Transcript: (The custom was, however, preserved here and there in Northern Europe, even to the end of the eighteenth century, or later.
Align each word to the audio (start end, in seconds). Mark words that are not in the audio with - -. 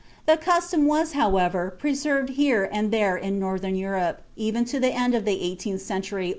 (The 0.25 0.35
custom 0.35 0.87
was, 0.87 1.11
however, 1.11 1.69
preserved 1.69 2.29
here 2.29 2.67
and 2.73 2.89
there 2.89 3.15
in 3.15 3.37
Northern 3.37 3.75
Europe, 3.75 4.23
even 4.35 4.65
to 4.65 4.79
the 4.79 4.93
end 4.93 5.13
of 5.13 5.25
the 5.25 5.39
eighteenth 5.43 5.83
century, 5.83 6.21
or 6.23 6.23
later. 6.23 6.29